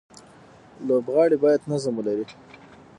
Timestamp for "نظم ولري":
1.71-2.25